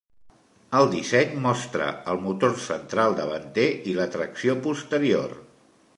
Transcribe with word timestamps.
El 0.77 0.87
disseny 0.93 1.35
mostra 1.43 1.89
el 2.13 2.17
motor 2.25 2.57
central 2.69 3.19
davanter 3.21 3.69
i 3.93 3.97
la 4.01 4.09
tracció 4.17 4.57
posterior. 4.69 5.41